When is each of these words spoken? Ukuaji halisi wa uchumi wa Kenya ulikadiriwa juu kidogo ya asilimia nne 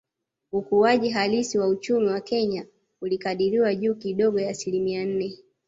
Ukuaji 0.51 1.09
halisi 1.09 1.57
wa 1.59 1.67
uchumi 1.67 2.07
wa 2.07 2.21
Kenya 2.21 2.65
ulikadiriwa 3.01 3.75
juu 3.75 3.95
kidogo 3.95 4.39
ya 4.39 4.49
asilimia 4.49 5.05
nne 5.05 5.37